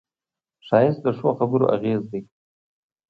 ښایست 0.67 1.01
د 1.03 1.07
ښو 1.17 1.29
خبرو 1.39 1.65
اغېز 1.75 2.01
دی 2.11 2.21